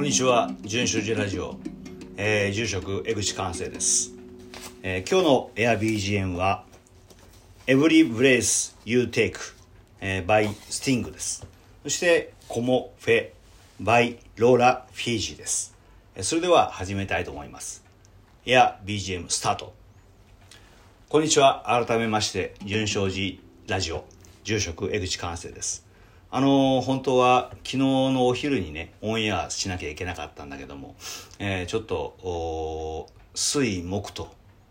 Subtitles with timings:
[0.00, 0.50] こんにちは。
[0.62, 1.58] 純正寺ラジオ、
[2.16, 4.14] えー、住職江口寛生です、
[4.82, 6.64] えー今日のエア BGM は
[7.66, 9.34] Every Breath You Take、
[10.00, 11.46] えー、by Sting です。
[11.82, 13.28] そしてコモフェ
[13.78, 15.76] by ローラ・フィージーです。
[16.16, 17.84] えーそれでは始めたいと思います。
[18.46, 19.74] エア BGM スタート。
[21.10, 21.64] こんにちは。
[21.86, 24.06] 改めまして純正寺ラジオ
[24.44, 25.89] 住職江口寛生です。
[26.32, 30.94] あの本当は昨日のお昼にねオンエアしなきゃいけなかったんだけども、
[31.40, 34.28] えーちょっと水木と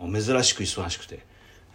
[0.00, 1.26] 珍しく忙しくて、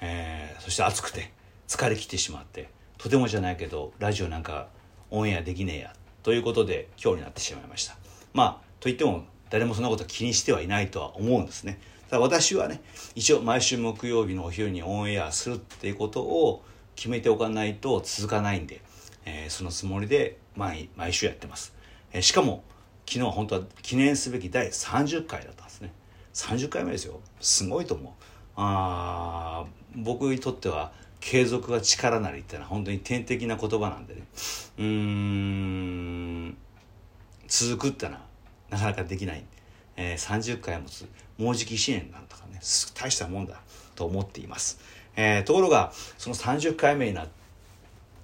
[0.02, 1.32] えーそして暑くて
[1.68, 4.68] 疲れ切ってしまってとてもじゃないけどラジオなんか
[5.12, 7.96] オンエアできねえやということで今日になってしまいました。
[8.34, 11.80] まあといっても誰もそんなこと気にしてはいないとは思うんですね。
[12.10, 12.82] ただ私はね
[13.14, 16.64] 一応毎週木曜日のお昼にオンエアするっていうことを
[16.96, 18.82] 決めておかないと続かないんで、
[19.28, 21.76] えーそのつもりで毎毎週やってます、
[22.14, 22.64] えーしかも
[23.06, 25.94] 昨日は本当は記念すべき第30回だったんですね。
[26.34, 27.22] 30回目ですよ。
[27.40, 28.14] すごいと思う。
[28.58, 34.22] あ僕にとっては継続が力なりってのは本当に天的な言葉なんでね。
[34.80, 36.58] うん
[37.48, 38.22] 続くってのは
[38.70, 39.46] なかなかできない、
[39.96, 42.60] えー30回もつもうじき1年なんとかね
[42.94, 43.62] 大したもんだ
[43.96, 44.80] と思っています、
[45.16, 47.28] えーところがその30回目になっ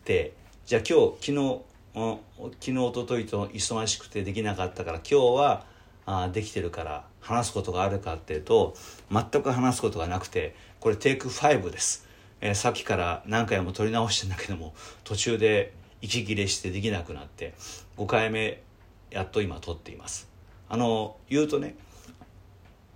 [0.04, 0.34] て
[0.66, 1.62] じゃあ今日昨日
[1.96, 2.18] うん
[2.60, 5.66] 昨日一昨日と忙しくてできなかったから今日は
[6.06, 8.74] あできてるから話すことがあるかっていうと
[9.12, 12.08] 全く話すことがなくてこれテイク5です、
[12.40, 17.54] えーさっきから何回も撮り直してんだけども途中で息切れしてできなくなって
[17.98, 18.62] 5回目
[19.12, 20.30] やっと今撮っています。
[20.70, 21.76] あの言うとね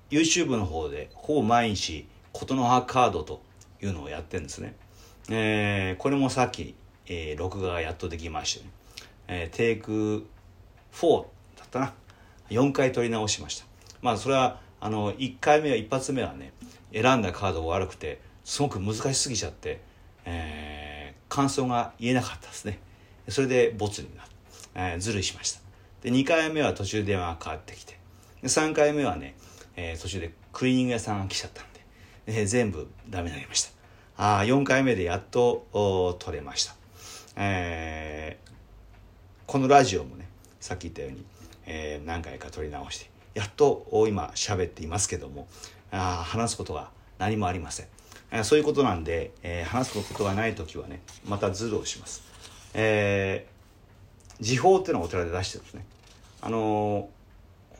[0.09, 3.41] YouTube の方でほぼ毎日琴の葉カードと
[3.81, 4.75] いうのをやってるんですね、
[5.29, 6.75] えーこれもさっき、
[7.07, 8.71] えー録画がやっとできましてね、
[9.27, 10.27] えーテイク
[10.93, 11.23] 4
[11.57, 11.93] だったな。
[12.49, 13.65] 4回撮り直しました。
[14.01, 16.53] まあそれはあの1回目は一発目はね
[16.93, 19.81] 選んだカードが悪くてすごく難しすぎちゃって、
[20.25, 22.79] えー感想が言えなかったですね。
[23.27, 24.31] それでボツになって、
[24.75, 25.59] えーずるいしました。
[26.01, 27.99] で2回目は途中電話がかかってきて
[28.41, 29.35] で3回目はね、
[29.75, 31.81] えー途中でクリーニング屋さんが来ちゃったんで、
[32.27, 33.71] えー全部ダメになりました。
[34.23, 36.75] ああ4回目でやっとお取れました、
[37.37, 38.47] えー
[39.45, 40.27] このラジオもね
[40.59, 41.23] さっき言ったように、
[41.65, 45.47] えー何回か撮り直してやっと今喋っていますけども
[45.91, 47.87] あ話すことが何もありません、
[48.31, 52.23] えそういうことなんで、えー話すことがない時はねまたズルをします、
[52.73, 55.85] えー時報っていうのをお寺で出してるんですね。
[56.41, 57.09] あの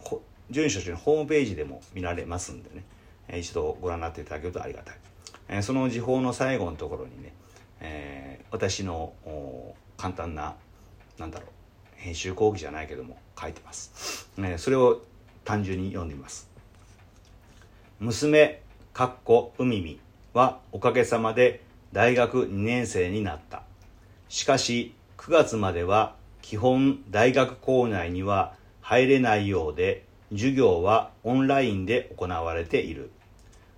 [0.03, 2.83] ーほ順所のホームページでも見られますんでね、
[3.27, 4.97] えー一度ご覧になっていただけるとありがたい、
[5.49, 7.33] えーその時報の最後のところにね、
[7.81, 8.26] えー
[8.57, 9.13] 私の
[9.97, 10.55] 簡単な
[11.19, 11.49] なんだろう
[11.95, 15.03] 編集講義じゃないけども書いてます、えそれを
[15.45, 16.49] 単純に読んでみます。
[17.99, 18.63] 娘
[18.93, 19.99] かっこ海見
[20.33, 21.61] はおかげさまで
[21.93, 23.61] 大学2年生になった。
[24.27, 33.11] しかし9月までは基本大学校内には入れないようで授業はオンラインで行われている。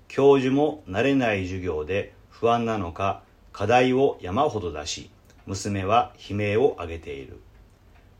[0.08, 5.10] 教授も慣れない授業で不安なのか課題を山ほど出し
[5.46, 7.40] 娘は悲鳴を上げている。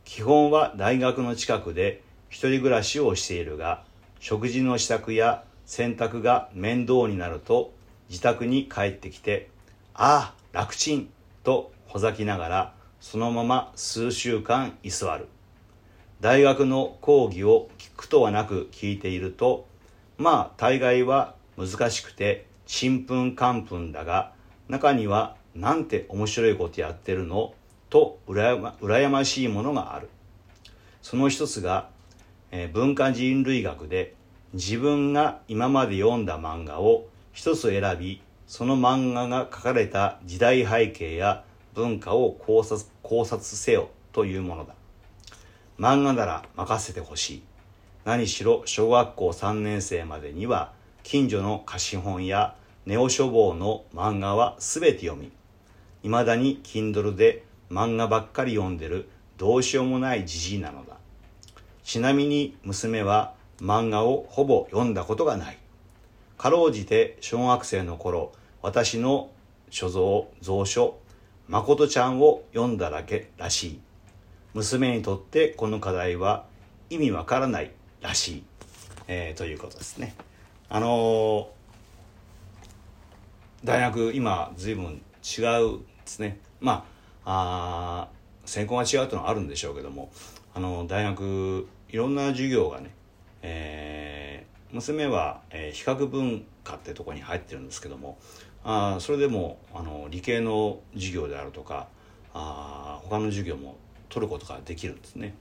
[0.04, 3.84] 基本は大学の近くで一人暮らしをしているが
[4.20, 7.72] 食事の支度や洗濯が面倒になると
[8.10, 9.50] 自宅に帰ってきて
[9.94, 11.10] 「ああ楽ちん」
[11.44, 15.28] とほざきながらそのまま数週間居座る。
[16.22, 19.68] 大学の講義を聞くとはなく聞いていると
[20.18, 24.34] まあ大概は難しくてちんぷんかんぷんだが
[24.70, 27.54] 中にはなんて面白いことやってるの？
[27.90, 30.10] と羨ま羨ましいものがある。
[31.02, 31.90] その一つが、
[32.52, 34.14] えー文化人類学で
[34.54, 41.44] 自分が今まで読んだ漫画を一つ選びその漫画が書かれた時代背景や
[41.74, 44.76] 文化を考察考察せよというものだ。
[45.80, 47.44] 漫画なら任せてほしい。
[48.06, 52.56] 何しろ小学校3年生までには近所の貸本や
[52.90, 55.32] ネオ書房の漫画は全て読み
[56.02, 59.08] いまだに Kindle で漫画ばっかり読んでる
[59.38, 60.98] どうしようもないじじいなのだ。
[61.84, 65.60] ちなみに娘は漫画をほぼ読んだことがない。
[66.40, 68.32] かろうじて小学生の頃
[68.64, 69.30] 私の
[69.70, 70.98] 所蔵蔵書
[71.48, 73.80] 「まことちゃん」を読んだだけらしい。
[74.56, 76.48] 娘にとってこの課題は
[76.90, 77.72] 意味わからない
[78.02, 78.44] らしい、
[79.08, 80.16] えーということですね。
[80.70, 81.59] あのー
[83.64, 86.40] 大学今随分違うですね。
[86.60, 86.86] ま
[87.26, 90.12] ああ専攻が違うというのはあるんでしょうけども
[90.54, 92.90] あの大学いろんな授業がね、
[93.42, 98.18] えー、娘は、えー、比較文化ってとこに入ってるんですけども
[98.64, 101.88] あそれでもあの理系の授業であるとか
[102.34, 103.76] あ他の授業も
[104.10, 105.36] 取ることができるんですね。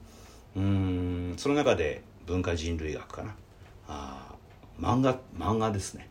[0.55, 3.35] うんその中で文化人類学かな。
[3.87, 4.35] あ
[4.79, 6.09] 漫画漫画ですね、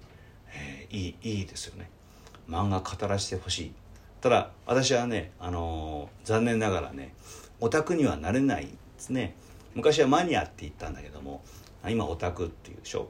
[0.52, 1.90] えー、いいいいですよね。
[2.48, 3.72] 漫画語らせてほしい。
[4.20, 7.14] ただ私はね、あのー、残念ながらね
[7.60, 9.34] オタクにはなれないですね。
[9.74, 11.42] 昔はマニアって言ったんだけども
[11.88, 13.08] 今オタクっていうでしょ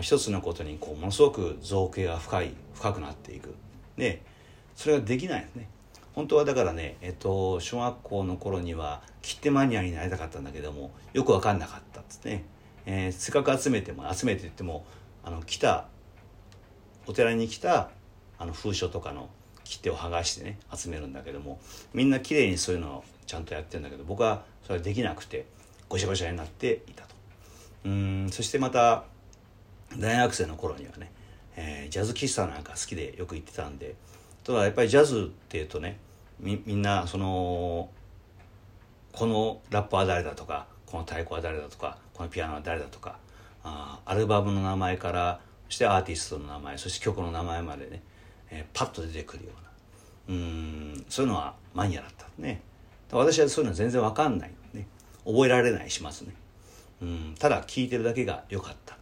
[0.00, 3.54] 一つのことにこうものすごく造形が深い深くなっていく。
[3.96, 4.22] で
[4.76, 5.68] それができないですね。
[6.14, 12.44] 本当はだからね、えっと、小学校の頃には切手マニアになりたかったんだけどもよく分かんなかったっつってね、
[12.86, 14.84] えー、せっかく集めても集めてっても
[15.24, 15.86] あの来た
[17.06, 17.90] お寺に来た
[18.40, 19.28] あの封書とかの
[19.62, 21.60] 切手を剥がしてね集めるんだけども
[21.94, 25.46] みんな綺麗にそういうのをちゃんとやってるんだけど僕はそれはできなくて
[25.88, 27.14] ごしゃごしゃになっていたと。
[27.84, 29.04] うんそしてまた
[29.96, 31.10] 大学生の頃にはね、
[31.56, 33.94] えー、ジャズ喫茶なんか好きでよく行ってたんで
[34.44, 35.98] ただやっぱりジャズっていうとね
[36.38, 37.90] みみんなその
[39.12, 43.18] このラッパーは誰だとかこの太鼓は誰だとかこのピアノは誰だとか
[43.62, 48.02] あアルバムの名前からそしてアーティストの名前そして曲の名前までね、
[48.50, 49.50] えー、パッと出てくるよ
[50.28, 50.36] うな。
[50.36, 52.60] うんそういうのはマニアだったね。
[53.10, 54.86] 私はそういうの全然わかんないね。
[55.24, 56.34] 覚えられないしますね。
[57.02, 58.96] うんただ聞いてるだけが良かった。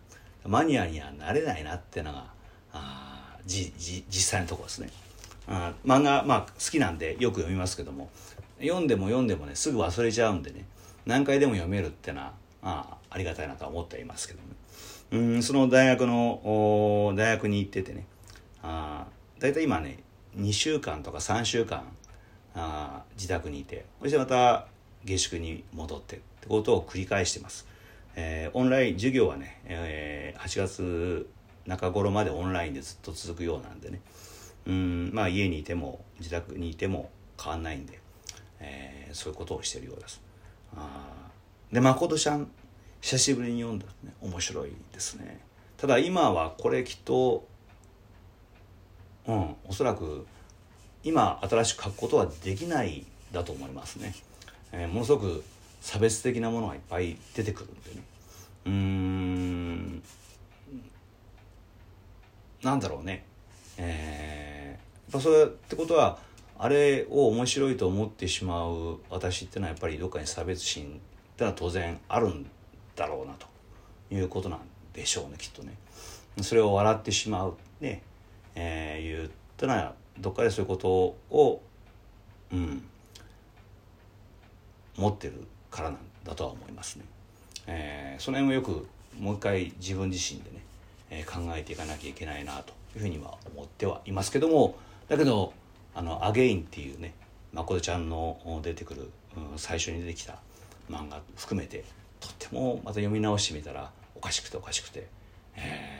[0.46, 2.26] マニアにはなれないなってのが
[2.72, 4.90] あじじ実際のところですね。
[5.46, 8.08] あ漫画まあ好きなんでよく読みますけども。
[8.60, 10.64] 読んでも読んでもねすぐ忘れちゃうんでね。
[11.06, 18.04] 何回でも読めるってのはあありがたいなとは思っていますけども、ね、うんその大学の大学に行っててね。
[18.62, 19.06] あ
[19.38, 19.98] 大体今ね
[20.36, 21.84] 2週間とか3週間
[22.54, 24.66] あ自宅にいてそしてまた
[25.04, 27.66] 下宿に戻ってってことを繰り返してます。
[28.16, 31.28] えー、オンライン授業はね、えー、8月
[31.66, 34.00] 中頃までオンラインでずっと続くようなんでね。
[34.66, 37.10] うんまあ家にいても自宅にいても
[37.40, 38.00] 変わんないんで、
[38.60, 40.20] えー、そういうことをしてるようです。
[40.76, 41.30] あ
[41.72, 42.50] で誠ちゃん
[43.00, 45.40] 久しぶりに読んだね面白いですね。
[45.76, 47.46] ただ今はこれきっと
[49.28, 49.54] うん。
[49.68, 50.26] おそらく
[51.04, 54.14] 今新しく書くことはできないだと思いますね、
[54.72, 55.44] えー、ものすごく
[55.80, 58.02] 差別的なものがいっぱい出てくるんでね。
[58.66, 60.02] うん。
[62.62, 63.24] なんだろうね。
[63.76, 66.18] えー、やっぱそれってことは
[66.58, 71.00] あれを面白いと思ってしまう私ってのはやっぱりどっかに差別心
[71.34, 72.50] ってのは当然あるん
[72.96, 73.46] だろうなと
[74.12, 74.60] いうことなん
[74.92, 75.74] でしょうねきっとね。
[76.42, 77.56] それを笑ってしまう。
[77.80, 78.02] ね、
[78.60, 81.62] えー、いうってのはどっかでそういうことを
[82.52, 82.82] うん
[84.96, 87.04] 持ってるからなんだとは思いますね。
[87.68, 90.64] えー、その辺をよくもう一回自分自身でね、
[91.10, 94.76] えー、考えていかなきゃいけないなというふうには思ってはいますけども
[95.08, 95.52] だけど
[95.94, 97.14] あの「アゲイン」っていうね
[97.52, 100.38] まことちゃんの出てくる、うん、最初に出てきた
[100.90, 101.84] 漫画含めて
[102.18, 105.06] とってもまた読み直してみたらおかしくておかしくて、
[105.54, 105.97] えー、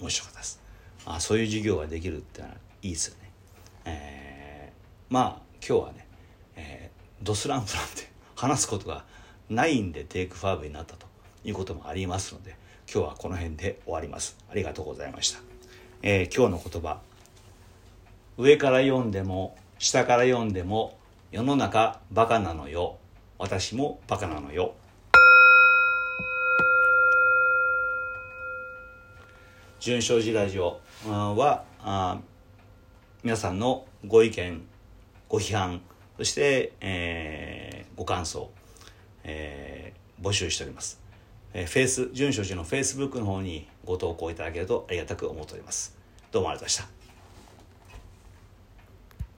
[0.00, 0.60] 面白かったです
[1.06, 3.30] あそういう授業ができるってのはいいですよね、
[3.84, 6.06] えー、まあ今日はね、
[6.56, 9.04] えー、ドスランプなんて話すことが
[9.48, 11.06] ないんでテイクファーブになったと
[11.44, 12.56] いうこともありますので
[12.92, 14.36] 今日はこの辺で終わります。
[14.50, 15.38] ありがとうございました、
[16.02, 16.98] えー、今日の言葉。
[18.36, 20.98] 上から読んでも下から読んでも
[21.30, 22.98] 世の中バカなのよ。
[23.38, 24.74] 私もバカなのよ。
[29.80, 31.64] 純正寺ラジオは
[33.24, 34.62] 皆さんのご意見
[35.28, 35.80] ご批判
[36.16, 38.50] そして、えー、ご感想
[39.24, 41.00] えー、募集しております。
[41.52, 45.96] えー、フェイス、純正寺のフェイスブックの方にご投稿いただけるとありがたく思っております。
[46.30, 46.99] どうもありがとうございました。